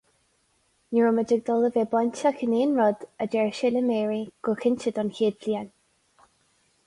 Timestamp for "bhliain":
5.45-5.69